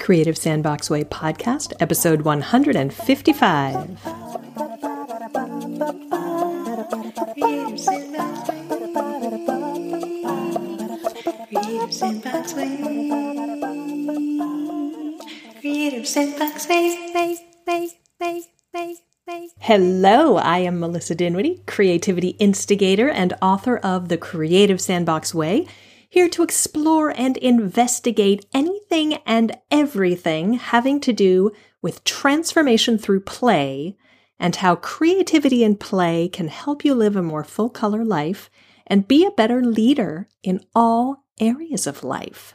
[0.00, 3.98] Creative Sandbox Way podcast, episode 155.
[11.52, 12.76] Creative Sandbox Way.
[15.60, 17.10] Creative Sandbox Way.
[19.58, 25.66] Hello, I am Melissa Dinwiddie, creativity instigator and author of The Creative Sandbox Way
[26.10, 33.96] here to explore and investigate anything and everything having to do with transformation through play
[34.38, 38.50] and how creativity and play can help you live a more full color life
[38.88, 42.54] and be a better leader in all areas of life.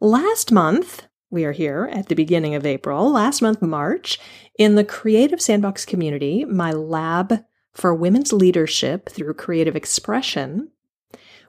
[0.00, 4.20] Last month, we are here at the beginning of April, last month, March,
[4.56, 10.70] in the Creative Sandbox community, my lab for women's leadership through creative expression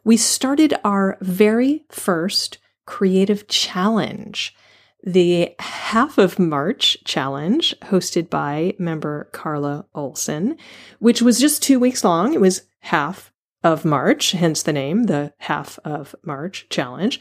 [0.05, 4.55] we started our very first creative challenge,
[5.03, 10.57] the Half of March challenge, hosted by member Carla Olson,
[10.99, 12.33] which was just two weeks long.
[12.33, 13.33] It was half
[13.63, 17.19] of March, hence the name, the Half of March challenge.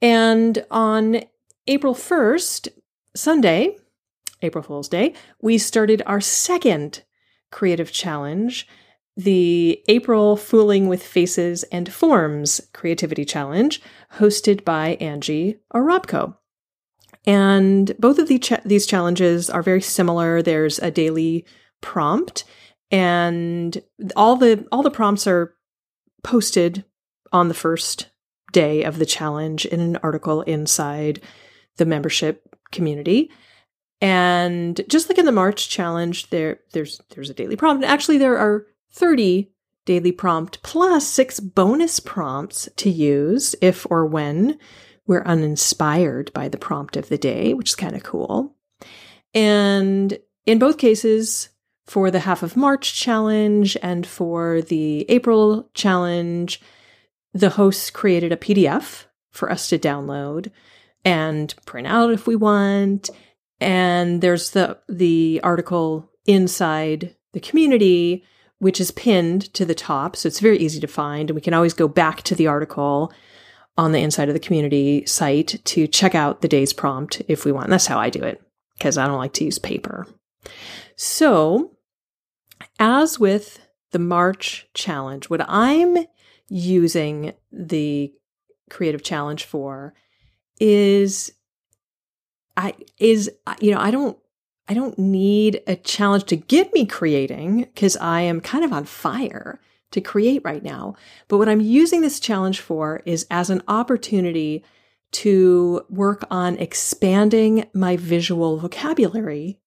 [0.00, 1.22] And on
[1.66, 2.68] April 1st,
[3.14, 3.76] Sunday,
[4.40, 7.02] April Fool's Day, we started our second
[7.50, 8.66] creative challenge
[9.18, 13.82] the April Fooling with Faces and Forms Creativity Challenge,
[14.14, 16.36] hosted by Angie Arabko.
[17.26, 20.40] And both of the these challenges are very similar.
[20.40, 21.44] There's a daily
[21.80, 22.44] prompt,
[22.92, 23.82] and
[24.14, 25.52] all the all the prompts are
[26.22, 26.84] posted
[27.32, 28.10] on the first
[28.52, 31.20] day of the challenge in an article inside
[31.76, 33.30] the membership community.
[34.00, 37.84] And just like in the March challenge, there there's there's a daily prompt.
[37.84, 39.50] Actually, there are 30
[39.84, 44.58] daily prompt plus six bonus prompts to use if or when
[45.06, 48.54] we're uninspired by the prompt of the day, which is kind of cool.
[49.32, 51.48] And in both cases,
[51.86, 56.60] for the half of March challenge and for the April challenge,
[57.32, 60.50] the hosts created a PDF for us to download
[61.04, 63.08] and print out if we want.
[63.60, 68.24] And there's the the article inside the community
[68.58, 70.16] which is pinned to the top.
[70.16, 71.30] So it's very easy to find.
[71.30, 73.12] And we can always go back to the article
[73.76, 77.52] on the inside of the community site to check out the day's prompt if we
[77.52, 77.70] want.
[77.70, 78.42] That's how I do it
[78.76, 80.06] because I don't like to use paper.
[80.96, 81.76] So,
[82.80, 83.60] as with
[83.92, 86.06] the March challenge, what I'm
[86.48, 88.12] using the
[88.70, 89.94] creative challenge for
[90.60, 91.32] is
[92.56, 93.30] I is
[93.60, 94.18] you know I don't
[94.68, 98.84] I don't need a challenge to get me creating because I am kind of on
[98.84, 99.60] fire
[99.92, 100.94] to create right now.
[101.26, 104.62] But what I'm using this challenge for is as an opportunity
[105.10, 109.58] to work on expanding my visual vocabulary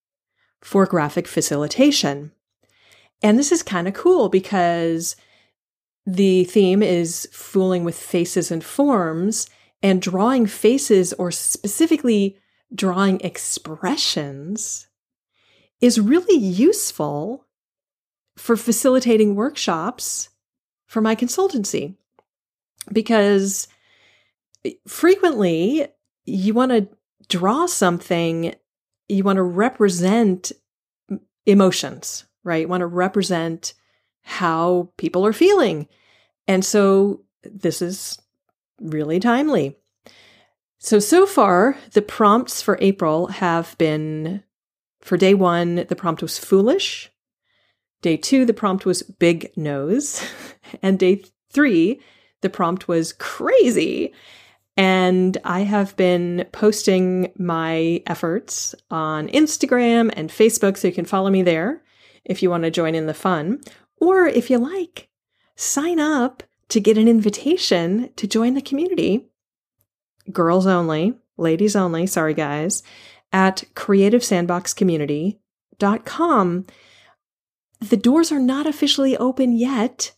[0.62, 2.32] for graphic facilitation.
[3.24, 5.16] And this is kind of cool because
[6.06, 9.50] the theme is fooling with faces and forms
[9.82, 12.38] and drawing faces or specifically
[12.74, 14.88] drawing expressions
[15.82, 17.46] is really useful
[18.38, 20.30] for facilitating workshops
[20.88, 21.96] for my consultancy
[22.92, 23.68] because
[24.88, 25.88] frequently
[26.26, 26.88] you want to
[27.28, 28.54] draw something,
[29.10, 30.52] you want to represent
[31.46, 32.62] emotions, right?
[32.62, 33.74] You want to represent
[34.24, 35.88] how people are feeling.
[36.48, 38.20] And so this is
[38.80, 39.78] really timely.
[40.80, 44.44] So, so far, the prompts for April have been
[45.02, 47.12] for day one, the prompt was foolish.
[48.02, 50.24] Day two, the prompt was big nose.
[50.82, 52.00] And day three,
[52.40, 54.14] the prompt was crazy.
[54.78, 61.30] And I have been posting my efforts on Instagram and Facebook, so you can follow
[61.30, 61.84] me there
[62.24, 63.60] if you want to join in the fun.
[63.98, 65.10] Or if you like,
[65.58, 69.28] sign up to get an invitation to join the community.
[70.32, 72.82] Girls only, ladies only, sorry guys
[73.32, 76.66] at creativesandboxcommunity.com.
[77.80, 80.14] The doors are not officially open yet.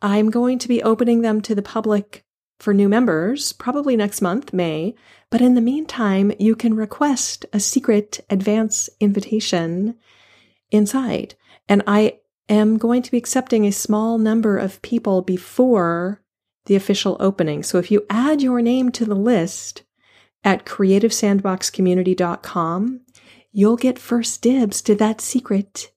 [0.00, 2.24] I'm going to be opening them to the public
[2.60, 4.94] for new members probably next month, May.
[5.30, 9.96] But in the meantime, you can request a secret advance invitation
[10.70, 11.34] inside.
[11.68, 16.22] And I am going to be accepting a small number of people before
[16.66, 17.62] the official opening.
[17.62, 19.82] So if you add your name to the list,
[20.44, 23.00] at creativesandboxcommunity.com,
[23.52, 25.92] you'll get first dibs to that secret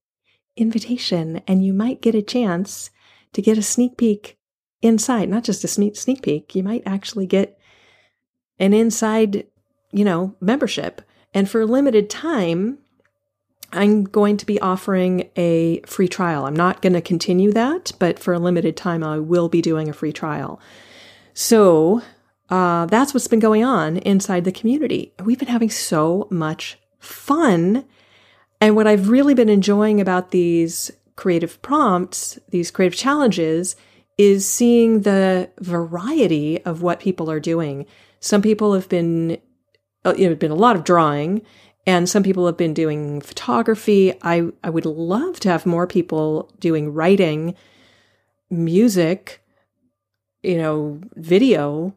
[0.56, 2.90] invitation and you might get a chance
[3.34, 4.38] to get a sneak peek
[4.82, 7.60] inside, not just a sneak, sneak peek, you might actually get
[8.60, 9.46] an inside,
[9.92, 11.02] you know, membership.
[11.34, 12.78] And for a limited time,
[13.74, 16.46] I'm going to be offering a free trial.
[16.46, 19.90] I'm not going to continue that, but for a limited time, I will be doing
[19.90, 20.62] a free trial.
[21.34, 22.02] So
[22.50, 25.14] uh, that's what's been going on inside the community.
[25.24, 27.86] We've been having so much fun.
[28.62, 33.76] And what I've really been enjoying about these creative prompts, these creative challenges,
[34.18, 37.86] is seeing the variety of what people are doing.
[38.20, 39.38] Some people have been,
[40.06, 41.44] uh, you know, been a lot of drawing,
[41.86, 44.14] and some people have been doing photography.
[44.22, 47.56] I, I would love to have more people doing writing,
[48.50, 49.42] music,
[50.42, 51.94] you know, video.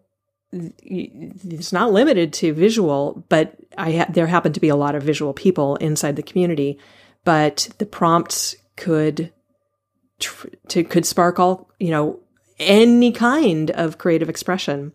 [0.52, 5.02] It's not limited to visual, but I ha- there happen to be a lot of
[5.02, 6.78] visual people inside the community.
[7.24, 9.32] But the prompts could
[10.18, 12.20] tr- to could spark all you know
[12.58, 14.92] any kind of creative expression,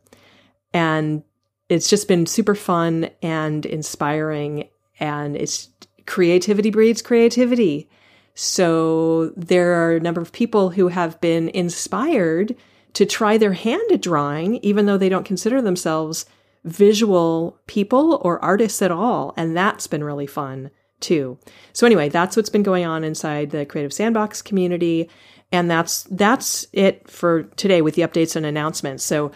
[0.74, 1.24] and
[1.70, 4.70] it's just been super fun and inspiring.
[5.00, 5.70] And it's
[6.06, 7.90] creativity breeds creativity.
[8.34, 12.56] So there are a number of people who have been inspired
[12.96, 16.26] to try their hand at drawing, even though they don't consider themselves
[16.64, 19.34] visual people or artists at all.
[19.38, 20.72] And that's been really fun
[21.02, 21.38] too.
[21.74, 25.10] So anyway, that's what's been going on inside the Creative Sandbox community.
[25.52, 29.04] And that's that's it for today with the updates and announcements.
[29.04, 29.32] So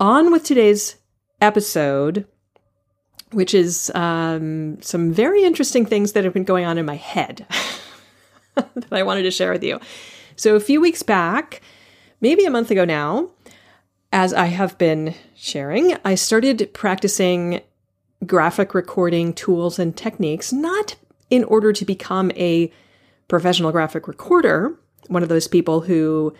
[0.00, 0.96] on with today's
[1.40, 2.26] episode,
[3.32, 7.46] which is um, some very interesting things that have been going on in my head
[8.54, 9.78] that I wanted to share with you.
[10.36, 11.60] So a few weeks back,
[12.20, 13.30] maybe a month ago now,
[14.12, 17.60] as I have been sharing, I started practicing
[18.26, 20.96] graphic recording tools and techniques, not
[21.30, 22.72] in order to become a
[23.28, 24.74] professional graphic recorder,
[25.08, 26.34] one of those people who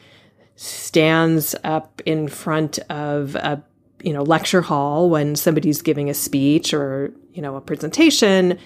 [0.57, 3.63] stands up in front of a
[4.03, 8.59] you know lecture hall when somebody's giving a speech or you know a presentation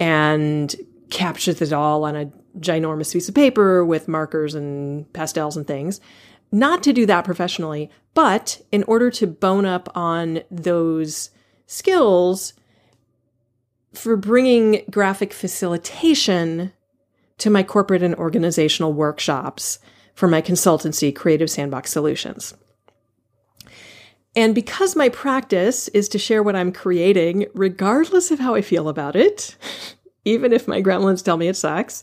[0.00, 0.74] and
[1.10, 6.00] captures it all on a ginormous piece of paper with markers and pastels and things
[6.52, 11.30] not to do that professionally but in order to bone up on those
[11.66, 12.54] skills
[13.92, 16.72] for bringing graphic facilitation
[17.38, 19.78] to my corporate and organizational workshops
[20.14, 22.54] for my consultancy, Creative Sandbox Solutions.
[24.36, 28.88] And because my practice is to share what I'm creating, regardless of how I feel
[28.88, 29.56] about it,
[30.24, 32.02] even if my gremlins tell me it sucks,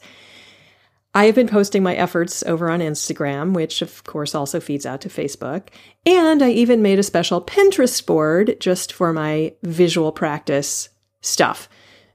[1.14, 5.02] I have been posting my efforts over on Instagram, which of course also feeds out
[5.02, 5.68] to Facebook.
[6.06, 11.68] And I even made a special Pinterest board just for my visual practice stuff.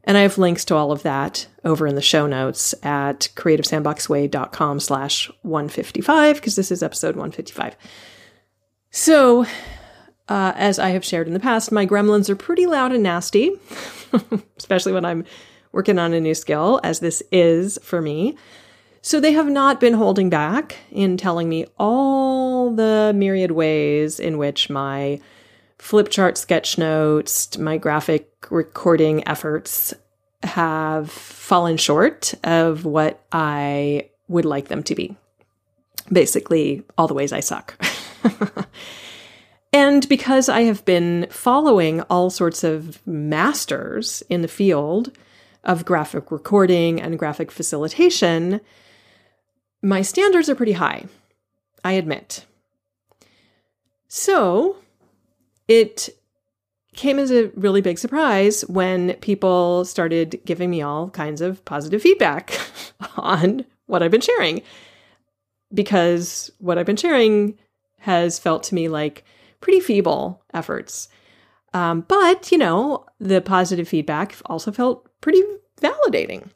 [0.04, 4.80] And I have links to all of that over in the show notes at creativesandboxway.com
[4.80, 7.76] slash 155, because this is episode 155.
[8.90, 9.44] So,
[10.28, 13.50] uh, as I have shared in the past, my gremlins are pretty loud and nasty,
[14.56, 15.24] especially when I'm
[15.72, 18.36] working on a new skill, as this is for me.
[19.06, 24.36] So they have not been holding back in telling me all the myriad ways in
[24.36, 25.20] which my
[25.78, 29.94] flip chart sketch notes, my graphic recording efforts
[30.42, 35.16] have fallen short of what I would like them to be.
[36.10, 37.80] Basically, all the ways I suck.
[39.72, 45.16] and because I have been following all sorts of masters in the field
[45.62, 48.60] of graphic recording and graphic facilitation,
[49.82, 51.04] my standards are pretty high,
[51.84, 52.44] I admit.
[54.08, 54.76] So
[55.68, 56.08] it
[56.94, 62.02] came as a really big surprise when people started giving me all kinds of positive
[62.02, 62.58] feedback
[63.16, 64.62] on what I've been sharing.
[65.72, 67.58] Because what I've been sharing
[67.98, 69.24] has felt to me like
[69.60, 71.08] pretty feeble efforts.
[71.74, 75.42] Um, but, you know, the positive feedback also felt pretty
[75.80, 76.48] validating.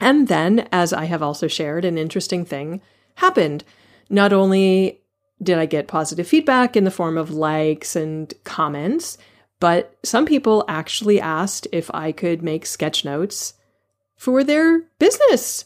[0.00, 2.80] And then, as I have also shared, an interesting thing
[3.16, 3.64] happened.
[4.10, 5.00] Not only
[5.42, 9.18] did I get positive feedback in the form of likes and comments,
[9.60, 13.54] but some people actually asked if I could make sketch notes
[14.16, 15.64] for their business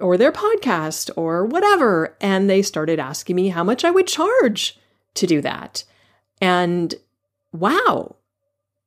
[0.00, 2.16] or their podcast or whatever.
[2.20, 4.78] And they started asking me how much I would charge
[5.14, 5.84] to do that.
[6.40, 6.94] And
[7.52, 8.16] wow,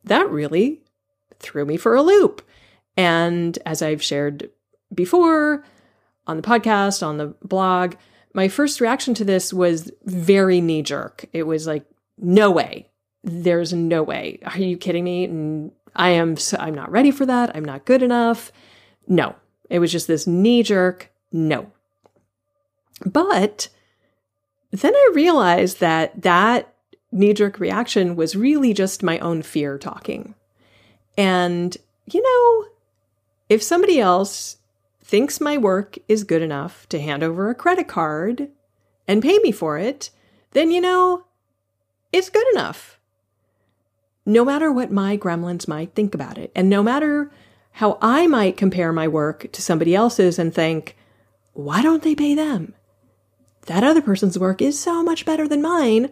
[0.03, 0.81] that really
[1.39, 2.41] threw me for a loop.
[3.01, 4.51] And as I've shared
[4.93, 5.65] before
[6.27, 7.95] on the podcast, on the blog,
[8.35, 11.25] my first reaction to this was very knee jerk.
[11.33, 11.83] It was like,
[12.19, 12.89] no way.
[13.23, 14.37] There's no way.
[14.45, 15.71] Are you kidding me?
[15.95, 17.55] I am I'm not ready for that.
[17.55, 18.51] I'm not good enough.
[19.07, 19.35] No.
[19.67, 21.71] It was just this knee jerk no.
[23.03, 23.69] But
[24.69, 26.71] then I realized that that
[27.11, 30.35] knee jerk reaction was really just my own fear talking.
[31.17, 32.70] And, you know,
[33.51, 34.55] if somebody else
[35.03, 38.47] thinks my work is good enough to hand over a credit card
[39.09, 40.09] and pay me for it,
[40.51, 41.25] then, you know,
[42.13, 42.97] it's good enough.
[44.25, 47.29] No matter what my gremlins might think about it, and no matter
[47.73, 50.95] how I might compare my work to somebody else's and think,
[51.51, 52.73] why don't they pay them?
[53.65, 56.09] That other person's work is so much better than mine.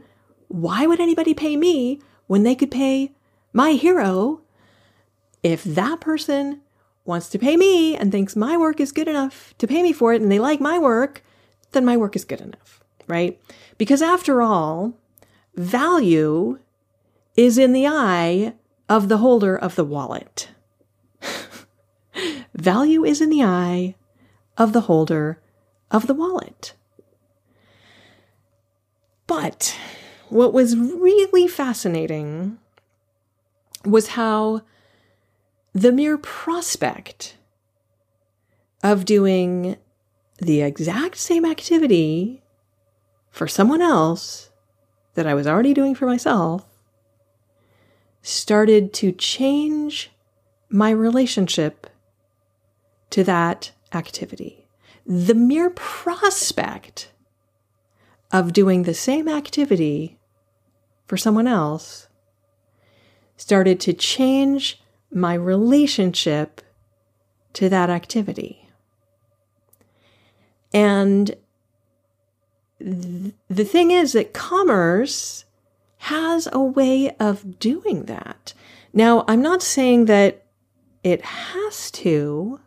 [0.50, 3.14] Why would anybody pay me when they could pay
[3.54, 4.42] my hero?
[5.42, 6.64] If that person
[7.06, 10.14] wants to pay me and thinks my work is good enough to pay me for
[10.14, 11.24] it and they like my work,
[11.72, 13.40] then my work is good enough, right?
[13.78, 14.94] Because after all,
[15.56, 16.60] value
[17.36, 18.54] is in the eye
[18.88, 20.50] of the holder of the wallet.
[22.54, 23.96] value is in the eye
[24.58, 25.40] of the holder
[25.92, 26.74] of the wallet.
[29.26, 29.78] But
[30.30, 32.58] what was really fascinating
[33.86, 34.62] was how
[35.80, 37.38] the mere prospect
[38.84, 39.78] of doing
[40.38, 42.44] the exact same activity
[43.32, 44.50] for someone else
[45.14, 46.66] that I was already doing for myself
[48.22, 50.12] started to change
[50.70, 51.88] my relationship
[53.12, 54.68] to that activity.
[55.06, 57.14] The mere prospect
[58.34, 60.20] of doing the same activity
[61.08, 62.10] for someone else
[63.38, 66.62] started to change my relationship
[67.54, 68.70] to that activity.
[70.74, 71.36] And
[72.80, 75.46] th- the thing is that commerce
[75.98, 78.54] has a way of doing that.
[78.94, 80.46] Now, I'm not saying that
[81.04, 82.60] it has to,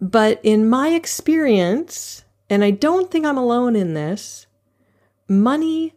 [0.00, 4.46] but in my experience, and I don't think I'm alone in this,
[5.28, 5.94] money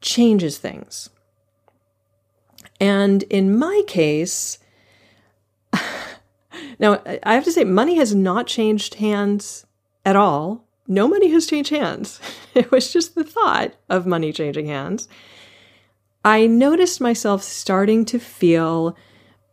[0.00, 1.10] changes things.
[2.80, 4.58] And in my case,
[6.78, 9.66] now I have to say, money has not changed hands
[10.04, 10.64] at all.
[10.86, 12.20] No money has changed hands.
[12.54, 15.06] It was just the thought of money changing hands.
[16.24, 18.96] I noticed myself starting to feel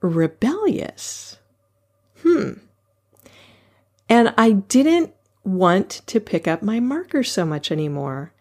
[0.01, 1.37] rebellious.
[2.23, 2.53] Hmm.
[4.09, 5.13] And I didn't
[5.43, 8.33] want to pick up my marker so much anymore.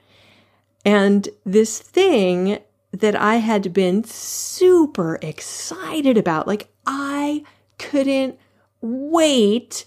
[0.85, 2.59] And this thing
[3.01, 6.47] that I had been super excited about.
[6.47, 7.43] Like, I
[7.79, 8.39] couldn't
[8.81, 9.85] wait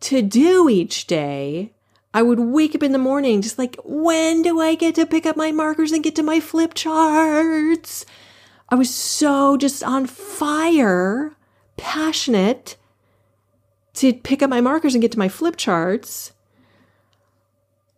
[0.00, 1.72] to do each day.
[2.12, 5.26] I would wake up in the morning just like, when do I get to pick
[5.26, 8.06] up my markers and get to my flip charts?
[8.68, 11.36] I was so just on fire,
[11.76, 12.76] passionate
[13.94, 16.32] to pick up my markers and get to my flip charts.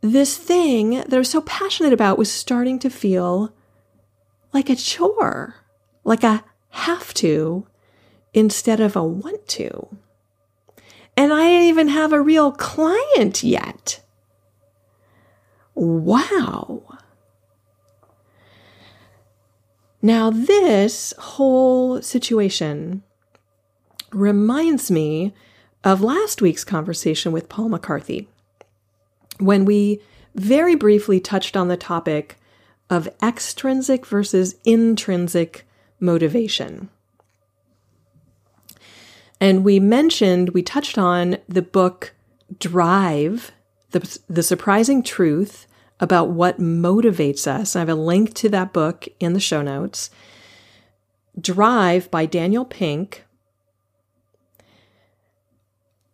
[0.00, 3.54] This thing that I was so passionate about was starting to feel
[4.52, 5.56] like a chore,
[6.04, 7.66] like a have to
[8.34, 9.88] instead of a want to.
[11.16, 14.00] And I didn't even have a real client yet.
[15.74, 16.98] Wow.
[20.00, 23.02] Now, this whole situation
[24.10, 25.32] reminds me
[25.84, 28.28] of last week's conversation with Paul McCarthy
[29.38, 30.00] when we
[30.34, 32.38] very briefly touched on the topic
[32.92, 35.66] of extrinsic versus intrinsic
[35.98, 36.90] motivation.
[39.40, 42.12] And we mentioned, we touched on the book
[42.58, 43.50] Drive,
[43.92, 45.66] the, the surprising truth
[46.00, 47.74] about what motivates us.
[47.74, 50.10] I have a link to that book in the show notes.
[51.40, 53.24] Drive by Daniel Pink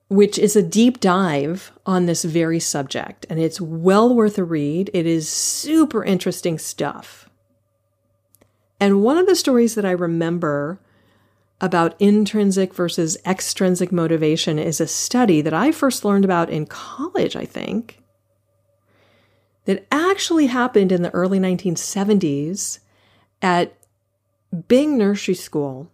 [0.08, 3.26] which is a deep dive on this very subject.
[3.28, 4.90] And it's well worth a read.
[4.94, 7.28] It is super interesting stuff.
[8.80, 10.80] And one of the stories that I remember
[11.60, 17.34] about intrinsic versus extrinsic motivation is a study that I first learned about in college,
[17.34, 18.00] I think,
[19.64, 22.78] that actually happened in the early 1970s
[23.42, 23.74] at
[24.68, 25.90] Bing Nursery School,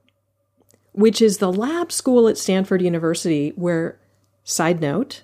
[0.92, 3.98] which is the lab school at Stanford University where
[4.44, 5.22] Side note,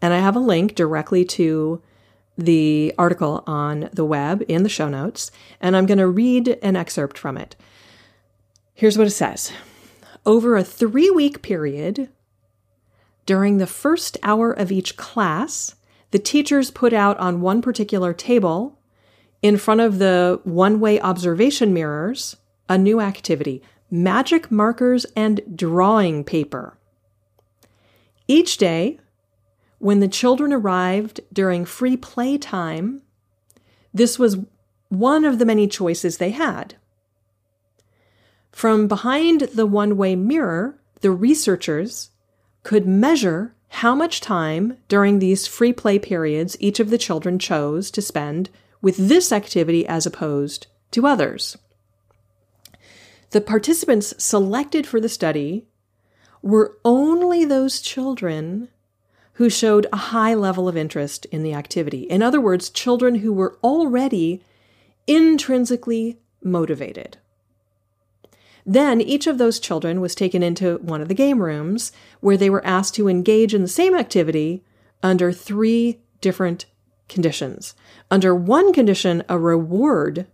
[0.00, 1.82] And I have a link directly to
[2.36, 6.76] the article on the web in the show notes, and I'm going to read an
[6.76, 7.56] excerpt from it.
[8.74, 9.50] Here's what it says
[10.24, 12.10] Over a three week period,
[13.26, 15.74] during the first hour of each class,
[16.12, 18.77] the teachers put out on one particular table,
[19.42, 22.36] in front of the one way observation mirrors,
[22.68, 26.76] a new activity magic markers and drawing paper.
[28.26, 29.00] Each day,
[29.78, 33.00] when the children arrived during free play time,
[33.94, 34.44] this was
[34.88, 36.74] one of the many choices they had.
[38.52, 42.10] From behind the one way mirror, the researchers
[42.64, 47.90] could measure how much time during these free play periods each of the children chose
[47.92, 51.56] to spend with this activity as opposed to others.
[53.30, 55.66] The participants selected for the study
[56.42, 58.68] were only those children
[59.34, 62.02] who showed a high level of interest in the activity.
[62.02, 64.42] In other words, children who were already
[65.06, 67.18] intrinsically motivated.
[68.64, 72.50] Then each of those children was taken into one of the game rooms where they
[72.50, 74.62] were asked to engage in the same activity
[75.02, 76.66] under three different
[77.08, 77.74] conditions.
[78.10, 80.26] Under one condition, a reward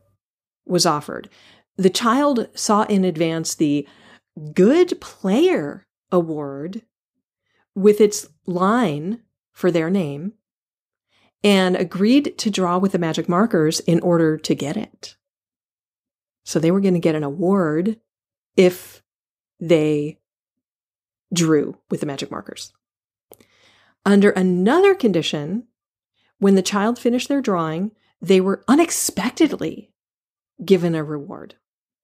[0.67, 1.29] was offered.
[1.77, 3.87] The child saw in advance the
[4.53, 6.83] Good Player Award
[7.75, 9.21] with its line
[9.53, 10.35] for their name
[11.43, 15.17] and agreed to draw with the magic markers in order to get it.
[16.45, 18.01] So they were going to get an award
[18.57, 19.03] if
[19.61, 20.19] they
[21.33, 22.73] drew with the magic markers.
[24.07, 25.67] Under another condition,
[26.45, 29.91] when the child finished their drawing, they were unexpectedly
[30.63, 31.55] given a reward.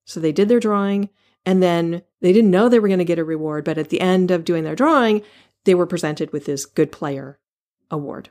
[0.05, 1.09] So they did their drawing
[1.45, 4.01] and then they didn't know they were going to get a reward, but at the
[4.01, 5.21] end of doing their drawing,
[5.65, 7.37] they were presented with this Good Player
[7.91, 8.29] Award.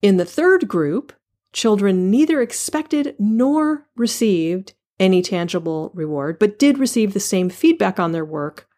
[0.00, 1.12] In the third group,
[1.52, 8.12] children neither expected nor received any tangible reward, but did receive the same feedback on
[8.12, 8.68] their work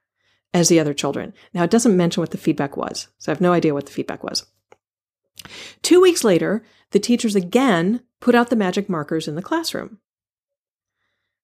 [0.54, 1.34] as the other children.
[1.52, 3.92] Now, it doesn't mention what the feedback was, so I have no idea what the
[3.92, 4.46] feedback was.
[5.83, 9.98] Two weeks later, the teachers again put out the magic markers in the classroom.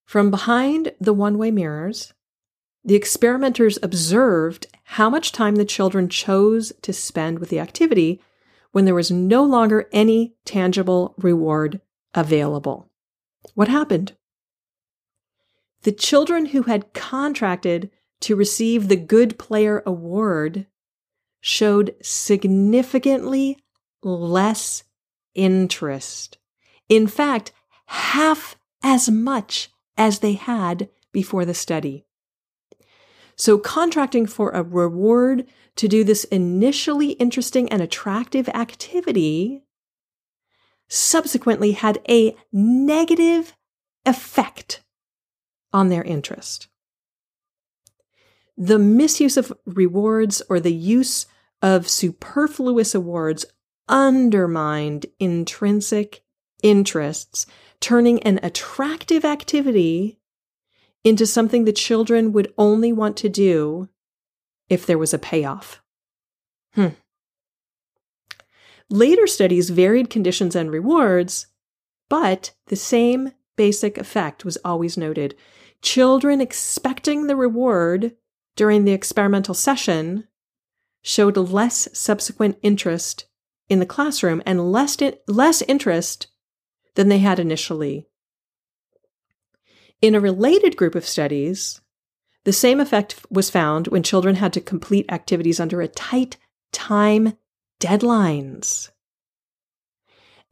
[0.05, 2.13] From behind the one way mirrors,
[2.85, 8.23] the experimenters observed how much time the children chose to spend with the activity
[8.71, 11.81] when there was no longer any tangible reward
[12.15, 12.89] available.
[13.55, 14.13] What happened?
[15.83, 20.67] The children who had contracted to receive the Good Player Award
[21.41, 23.59] showed significantly
[24.03, 24.85] less
[25.35, 26.39] interest.
[26.89, 27.53] In fact,
[27.87, 32.05] half as much as they had before the study.
[33.37, 39.63] So contracting for a reward to do this initially interesting and attractive activity
[40.89, 43.55] subsequently had a negative
[44.07, 44.83] effect
[45.73, 46.69] on their interest.
[48.57, 51.27] The misuse of rewards or the use
[51.61, 53.45] of superfluous awards
[53.89, 56.23] undermined intrinsic
[56.63, 57.47] interests,
[57.81, 60.19] turning an attractive activity
[61.05, 63.89] into something the children would only want to do
[64.69, 65.81] if there was a payoff.
[66.75, 66.89] Hmm.
[68.91, 71.47] Later studies varied conditions and rewards,
[72.09, 75.35] but the same basic effect was always noted.
[75.83, 78.17] Children expecting the reward
[78.55, 80.27] during the experimental session
[81.03, 83.27] showed less subsequent interest
[83.69, 86.29] in the classroom and less, less interest
[86.95, 88.07] than they had initially
[90.03, 91.81] in a related group of studies,
[92.45, 96.37] the same effect was found when children had to complete activities under a tight
[96.73, 97.37] time
[97.81, 98.91] deadlines.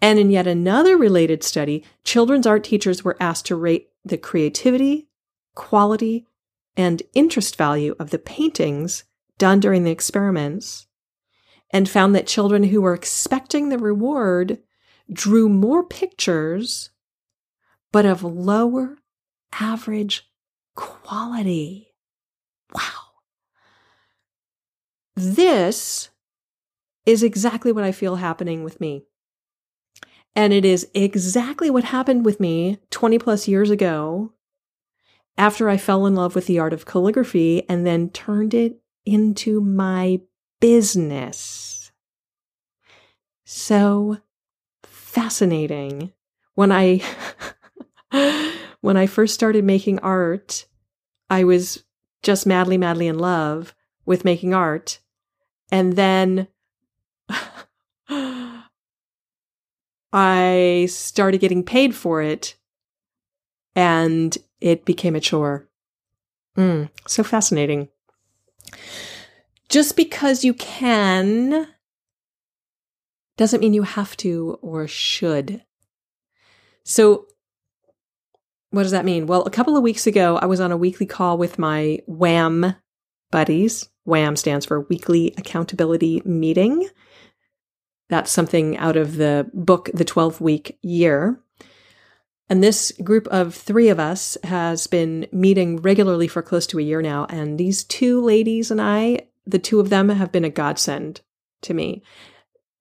[0.01, 5.09] And in yet another related study, children's art teachers were asked to rate the creativity,
[5.55, 6.27] quality,
[6.77, 9.05] and interest value of the paintings
[9.39, 10.87] done during the experiments
[11.75, 14.59] and found that children who were expecting the reward
[15.13, 16.91] drew more pictures,
[17.91, 18.99] but of lower
[19.61, 20.31] average
[20.77, 21.93] quality.
[22.73, 22.83] Wow.
[25.17, 26.11] This
[27.07, 29.03] is exactly what I feel happening with me.
[30.37, 34.33] And it is exactly what happened with me 20 plus years ago
[35.37, 39.61] after I fell in love with the art of calligraphy and then turned it into
[39.61, 40.21] my
[40.61, 41.64] business.
[43.45, 44.19] So
[44.85, 46.13] fascinating
[46.55, 47.03] when I
[48.81, 50.67] when I first started making art,
[51.29, 51.85] I was
[52.23, 53.75] just madly, madly in love
[54.07, 55.01] with making art.
[55.71, 56.49] And then
[60.13, 62.57] I started getting paid for it
[63.75, 65.69] and it became a chore.
[66.57, 67.89] Mm, so fascinating.
[69.69, 71.67] Just because you can
[73.37, 75.63] doesn't mean you have to or should.
[76.85, 77.27] So,
[78.71, 79.27] what does that mean?
[79.27, 82.75] Well, a couple of weeks ago, I was on a weekly call with my WHAM
[83.31, 83.89] buddies.
[84.05, 86.89] WHAM stands for Weekly Accountability Meeting.
[88.09, 91.41] That's something out of the book, The 12 Week Year.
[92.51, 96.83] And this group of three of us has been meeting regularly for close to a
[96.83, 97.27] year now.
[97.31, 101.23] And these two ladies and I, the two of them have been a godsend
[101.63, 102.03] to me.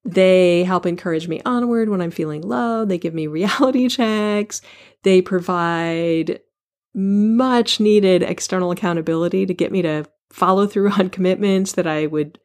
[0.04, 2.84] They help encourage me onward when I'm feeling low.
[2.84, 4.60] They give me reality checks.
[5.02, 6.40] They provide
[6.94, 12.38] much needed external accountability to get me to follow through on commitments that I would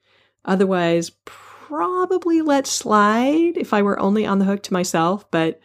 [0.46, 5.30] otherwise probably let slide if I were only on the hook to myself.
[5.30, 5.60] But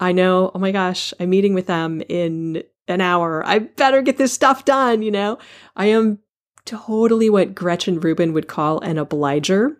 [0.00, 3.44] I know, oh my gosh, I'm meeting with them in an hour.
[3.46, 5.38] I better get this stuff done, you know?
[5.76, 6.18] I am
[6.64, 9.77] totally what Gretchen Rubin would call an obliger.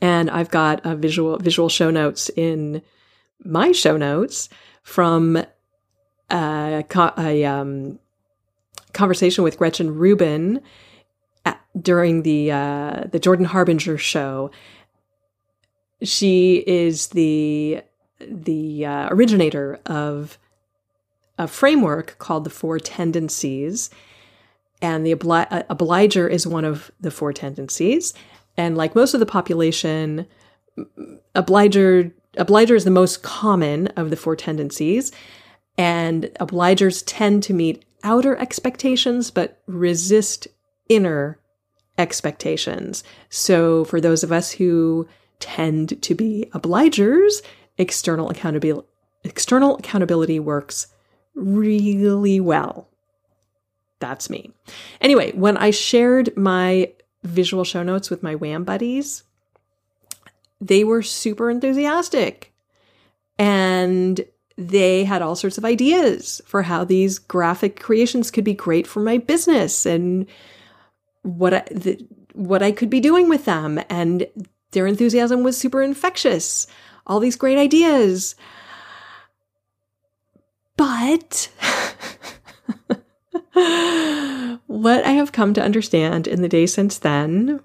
[0.00, 2.82] And I've got a visual visual show notes in
[3.44, 4.48] my show notes
[4.82, 5.44] from
[6.30, 6.84] a,
[7.18, 7.98] a um,
[8.92, 10.60] conversation with Gretchen Rubin
[11.44, 14.50] at, during the uh, the Jordan Harbinger show.
[16.02, 17.82] She is the
[18.20, 20.38] the uh, originator of
[21.38, 23.90] a framework called the Four Tendencies,
[24.80, 28.14] and the obli- uh, obliger is one of the four tendencies.
[28.56, 30.26] And like most of the population,
[31.34, 35.12] obliger obliger is the most common of the four tendencies,
[35.76, 40.48] and obligers tend to meet outer expectations but resist
[40.88, 41.38] inner
[41.98, 43.04] expectations.
[43.28, 45.06] So for those of us who
[45.40, 47.42] tend to be obligers,
[47.78, 48.86] external accountability
[49.24, 50.88] external accountability works
[51.34, 52.88] really well.
[54.00, 54.50] That's me.
[55.00, 59.24] Anyway, when I shared my visual show notes with my WHAM buddies,
[60.60, 62.52] they were super enthusiastic.
[63.38, 64.24] And
[64.56, 69.00] they had all sorts of ideas for how these graphic creations could be great for
[69.00, 70.26] my business and
[71.22, 73.80] what I, the, what I could be doing with them.
[73.88, 74.26] And
[74.72, 76.66] their enthusiasm was super infectious.
[77.06, 78.36] All these great ideas.
[80.76, 81.50] But
[83.54, 87.60] what I have come to understand in the days since then,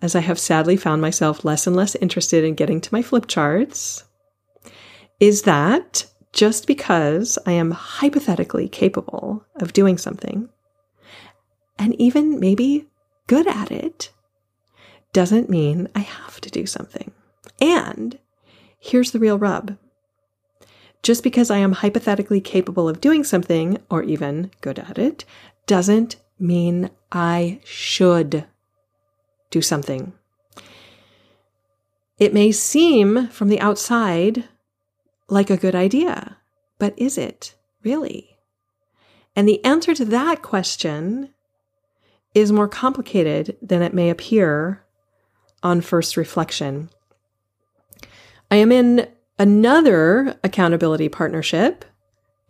[0.00, 3.26] as I have sadly found myself less and less interested in getting to my flip
[3.26, 4.04] charts,
[5.20, 10.48] is that just because I am hypothetically capable of doing something,
[11.78, 12.86] and even maybe
[13.26, 14.12] good at it,
[15.12, 17.12] doesn't mean I have to do something.
[17.60, 18.18] And
[18.78, 19.76] here's the real rub
[21.02, 25.24] just because I am hypothetically capable of doing something, or even good at it,
[25.66, 28.44] doesn't mean I should
[29.50, 30.12] do something.
[32.18, 34.44] It may seem from the outside
[35.28, 36.36] like a good idea,
[36.78, 38.38] but is it really?
[39.36, 41.30] And the answer to that question
[42.34, 44.84] is more complicated than it may appear
[45.62, 46.90] on first reflection.
[48.50, 51.84] I am in another accountability partnership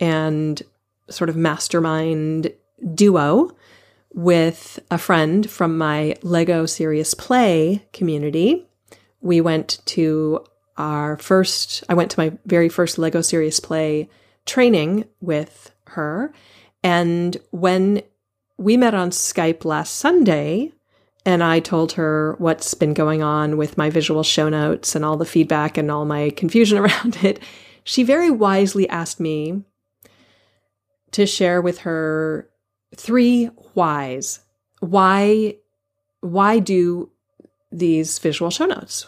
[0.01, 0.63] and
[1.11, 2.53] sort of mastermind
[2.95, 3.51] duo
[4.15, 8.67] with a friend from my Lego Serious Play community.
[9.21, 10.45] We went to
[10.77, 14.09] our first, I went to my very first Lego Serious Play
[14.47, 16.33] training with her.
[16.83, 18.03] And when
[18.57, 20.73] we met on Skype last Sunday,
[21.29, 25.19] and I told her what's been going on with my visual show notes and all
[25.19, 27.39] the feedback and all my confusion around it.
[27.85, 29.63] She very wisely asked me
[31.11, 32.49] to share with her
[32.97, 34.41] three whys.
[34.81, 35.57] Why
[36.21, 37.11] why do
[37.71, 39.07] these visual show notes?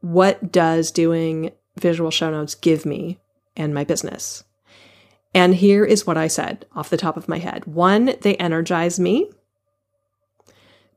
[0.00, 3.18] What does doing visual show notes give me
[3.56, 4.44] and my business?
[5.34, 7.64] And here is what I said off the top of my head.
[7.64, 9.28] One, they energize me.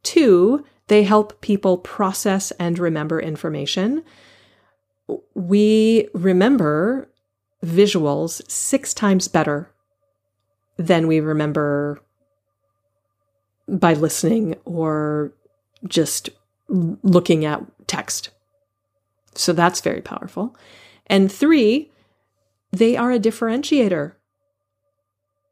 [0.06, 4.04] Two, they help people process and remember information.
[5.34, 7.10] We remember
[7.64, 9.72] visuals six times better
[10.78, 12.00] than we remember
[13.68, 15.34] by listening or
[15.88, 16.30] just
[16.68, 18.30] looking at text.
[19.34, 20.56] So that's very powerful.
[21.08, 21.92] And three,
[22.72, 24.14] they are a differentiator.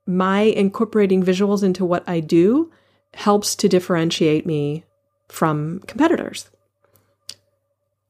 [0.05, 2.71] my incorporating visuals into what I do
[3.13, 4.83] helps to differentiate me
[5.27, 6.49] from competitors.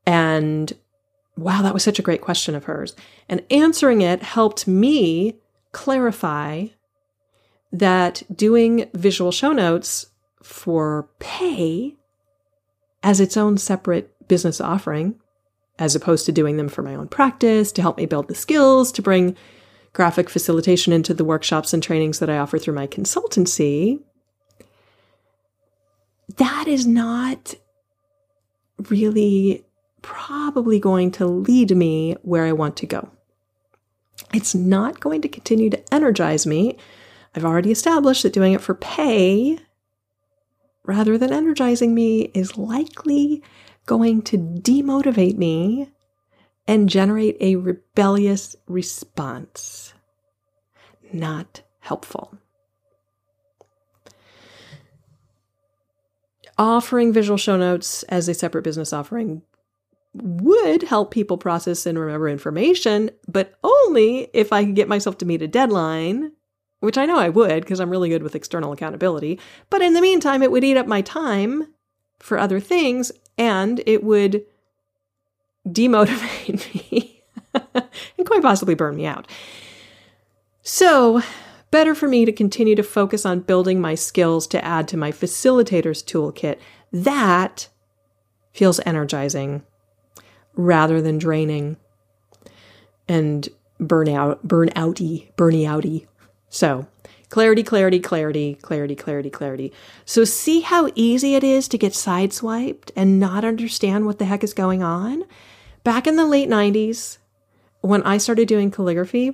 [0.06, 0.74] And
[1.38, 2.96] wow, that was such a great question of hers.
[3.30, 5.36] And answering it helped me
[5.72, 6.68] clarify
[7.72, 10.08] that doing visual show notes
[10.42, 11.96] for pay
[13.02, 15.16] as its own separate business offering,
[15.80, 18.92] as opposed to doing them for my own practice, to help me build the skills,
[18.92, 19.36] to bring
[19.94, 24.02] graphic facilitation into the workshops and trainings that I offer through my consultancy,
[26.38, 27.55] that is not
[28.89, 29.65] really
[30.01, 33.09] probably going to lead me where I want to go.
[34.33, 36.77] It's not going to continue to energize me.
[37.36, 39.59] I've already established that doing it for pay
[40.83, 43.41] rather than energizing me is likely
[43.86, 45.89] going to demotivate me
[46.67, 49.93] and generate a rebellious response.
[51.12, 52.38] Not helpful.
[56.58, 59.42] Offering visual show notes as a separate business offering
[60.13, 65.26] would help people process and remember information, but only if I could get myself to
[65.26, 66.32] meet a deadline,
[66.82, 69.39] which I know I would because I'm really good with external accountability.
[69.72, 71.74] But in the meantime, it would eat up my time
[72.20, 74.46] for other things and it would
[75.68, 79.28] demotivate me and quite possibly burn me out.
[80.62, 81.22] So,
[81.73, 85.12] better for me to continue to focus on building my skills to add to my
[85.12, 86.59] facilitator's toolkit.
[86.91, 87.67] That
[88.51, 89.63] feels energizing
[90.53, 91.77] rather than draining
[93.07, 93.49] and
[93.81, 96.05] burnout, burnouty, burny outy.
[96.47, 96.86] So,
[97.29, 99.73] clarity, clarity, clarity, clarity, clarity, clarity.
[100.05, 104.43] So, see how easy it is to get sideswiped and not understand what the heck
[104.43, 105.23] is going on?
[105.83, 107.17] Back in the late 90s,
[107.81, 109.33] when I started doing calligraphy,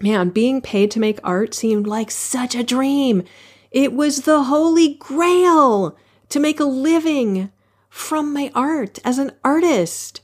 [0.00, 3.22] man, being paid to make art seemed like such a dream.
[3.70, 5.96] It was the holy grail
[6.28, 7.50] to make a living
[7.88, 10.20] from my art as an artist.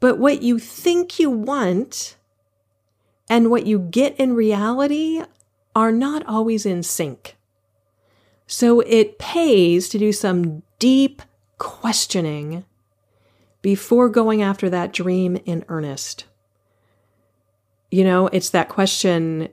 [0.00, 2.16] But what you think you want
[3.28, 5.22] and what you get in reality
[5.74, 7.36] are not always in sync.
[8.46, 11.22] So it pays to do some deep
[11.58, 12.64] questioning
[13.62, 16.24] before going after that dream in earnest.
[17.92, 19.50] You know, it's that question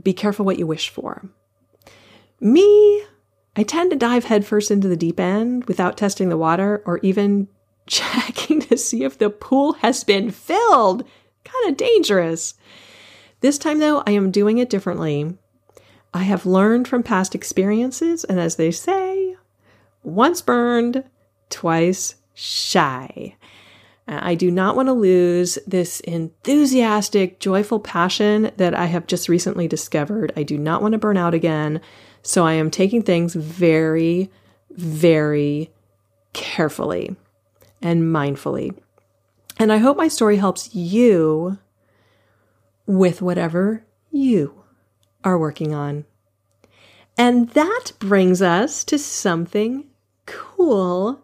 [0.00, 1.28] be careful what you wish for.
[2.38, 3.04] Me,
[3.56, 7.48] I tend to dive headfirst into the deep end without testing the water or even
[7.88, 11.02] checking to see if the pool has been filled.
[11.42, 12.54] Kind of dangerous.
[13.40, 15.36] This time, though, I am doing it differently.
[16.14, 19.34] I have learned from past experiences, and as they say,
[20.04, 21.02] once burned,
[21.48, 23.34] twice shy.
[24.10, 29.68] I do not want to lose this enthusiastic, joyful passion that I have just recently
[29.68, 30.32] discovered.
[30.36, 31.80] I do not want to burn out again.
[32.22, 34.30] So I am taking things very,
[34.70, 35.70] very
[36.32, 37.14] carefully
[37.80, 38.76] and mindfully.
[39.58, 41.58] And I hope my story helps you
[42.86, 44.64] with whatever you
[45.22, 46.04] are working on.
[47.16, 49.84] And that brings us to something
[50.26, 51.22] cool,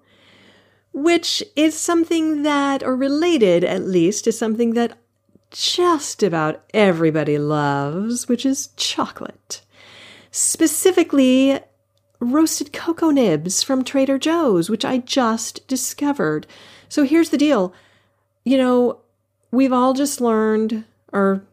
[0.96, 4.96] which is something that, or related at least, to something that
[5.50, 9.60] just about everybody loves, which is chocolate.
[10.30, 11.60] Specifically,
[12.18, 16.46] roasted cocoa nibs from Trader Joe's, which I just discovered.
[16.88, 17.74] So here's the deal.
[18.46, 19.00] You know,
[19.50, 21.44] we've all just learned, or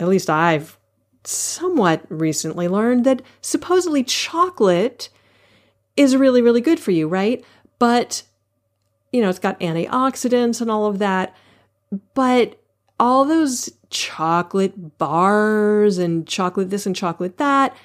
[0.00, 0.76] at least I've
[1.22, 5.10] somewhat recently learned, that supposedly chocolate
[5.96, 7.44] is really, really good for you, right?
[7.78, 8.24] But,
[9.12, 11.34] you know, it's got antioxidants and all of that.
[12.14, 12.60] But
[12.98, 17.76] all those chocolate bars and chocolate this and chocolate that,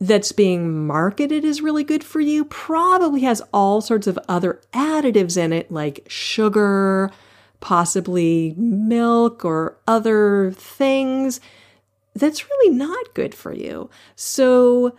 [0.00, 5.36] that's being marketed as really good for you probably has all sorts of other additives
[5.36, 7.10] in it, like sugar,
[7.60, 11.40] possibly milk, or other things
[12.14, 13.90] that's really not good for you.
[14.14, 14.96] So,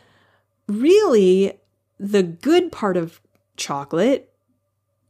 [0.67, 1.60] really,
[2.00, 3.21] the good part of
[3.58, 4.34] chocolate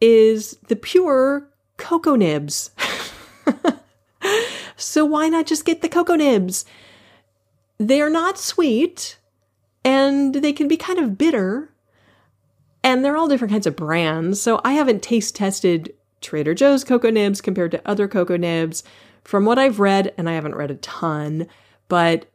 [0.05, 2.69] is the pure cocoa nibs.
[4.75, 6.63] so, why not just get the cocoa nibs?
[7.79, 9.17] They're not sweet
[9.83, 11.71] and they can be kind of bitter.
[12.83, 14.39] And they're all different kinds of brands.
[14.39, 15.91] So I haven't taste tested
[16.21, 18.83] Trader Joe's cocoa nibs compared to other cocoa nibs.
[19.23, 21.47] From what I've read, and I haven't read a ton,
[21.87, 22.29] but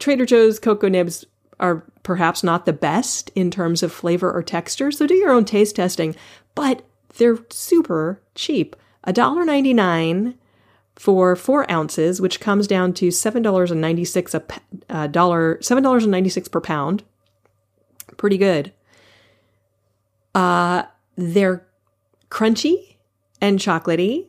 [0.00, 1.24] Trader Joe's cocoa nibs
[1.64, 5.44] are perhaps not the best in terms of flavor or texture, so do your own
[5.44, 6.14] taste testing,
[6.54, 6.82] but
[7.16, 8.76] they're super cheap.
[9.06, 10.34] $1.99
[10.96, 14.42] for four ounces, which comes down to seven dollars and ninety six a
[14.88, 17.02] uh, dollar seven dollars and ninety six per pound.
[18.16, 18.72] Pretty good.
[20.34, 20.84] Uh,
[21.16, 21.66] they're
[22.30, 22.96] crunchy
[23.40, 24.26] and chocolatey,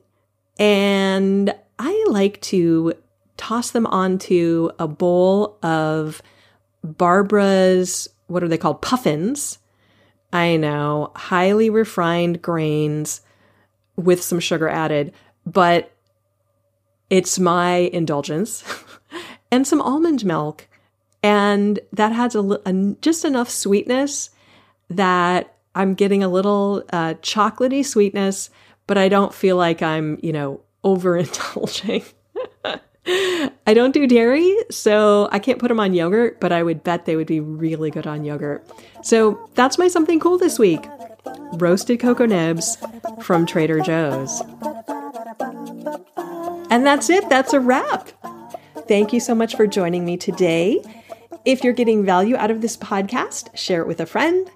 [0.58, 2.94] and I like to
[3.38, 6.22] toss them onto a bowl of
[6.86, 9.60] Barbara's what are they called puffins.
[10.34, 13.22] I know, highly refined grains
[13.96, 15.14] with some sugar added,
[15.46, 15.92] but
[17.10, 18.64] it's my indulgence
[19.52, 20.68] and some almond milk.
[21.24, 24.32] And that has a, a, just enough sweetness
[24.90, 28.50] that I'm getting a little uh, chocolatey sweetness,
[28.88, 32.12] but I don't feel like I'm, you know, overindulging.
[33.68, 37.06] I don't do dairy, so I can't put them on yogurt, but I would bet
[37.06, 38.66] they would be really good on yogurt.
[39.04, 40.86] So that's my something cool this week
[41.54, 42.78] roasted cocoa nibs
[43.22, 44.42] from Trader Joe's.
[46.70, 48.10] And that's it, that's a wrap.
[48.88, 50.82] Thank you so much for joining me today.
[51.46, 54.50] If you're getting value out of this podcast, share it with a friend.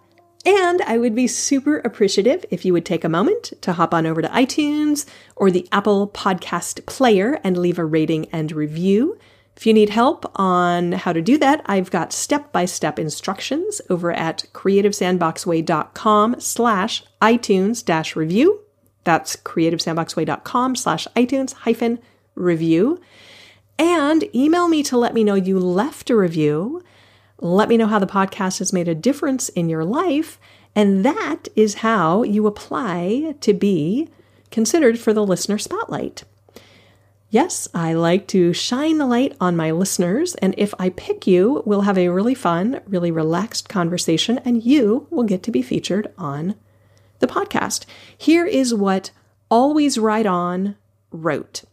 [0.45, 4.06] And I would be super appreciative if you would take a moment to hop on
[4.06, 9.17] over to iTunes or the Apple Podcast Player and leave a rating and review.
[9.58, 14.45] If you need help on how to do that, I've got step-by-step instructions over at
[14.54, 18.62] creativesandboxway.com slash iTunes dash review.
[19.04, 21.99] That's creativesandboxway.com slash iTunes hyphen
[22.36, 23.02] review.
[23.78, 26.82] And email me to let me know you left a review.
[27.39, 30.39] Let me know how the podcast has made a difference in your life.
[30.75, 34.10] And that is how you apply to be
[34.52, 36.23] considered for the listener spotlight.
[37.32, 41.62] Yes, I like to shine the light on my listeners, and if I pick you,
[41.63, 46.12] we'll have a really fun, really relaxed conversation, and you will get to be featured
[46.17, 46.56] on
[47.19, 47.86] the podcast.
[48.17, 49.12] Here is what
[49.52, 50.75] Always Right On
[51.12, 51.65] wrote.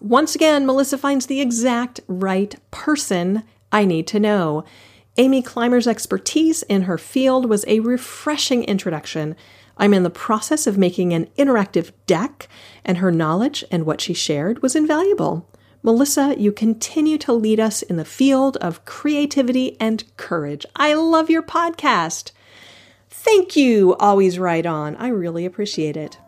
[0.00, 3.42] Once again, Melissa finds the exact right person
[3.74, 4.64] I need to know.
[5.16, 9.36] Amy Clymer's expertise in her field was a refreshing introduction
[9.76, 12.48] I'm in the process of making an interactive deck,
[12.84, 15.48] and her knowledge and what she shared was invaluable.
[15.82, 20.64] Melissa, you continue to lead us in the field of creativity and courage.
[20.76, 22.30] I love your podcast.
[23.10, 24.96] Thank you, always right on.
[24.96, 26.18] I really appreciate it.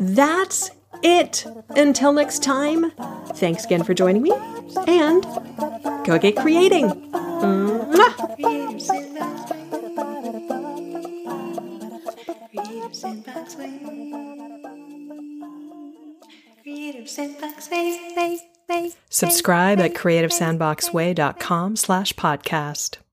[0.00, 0.70] That's
[1.02, 1.46] it.
[1.70, 2.90] Until next time,
[3.34, 4.32] thanks again for joining me
[4.86, 5.22] and
[6.04, 6.90] go get creating.
[19.08, 23.05] Subscribe at creativesandboxway.com slash podcast.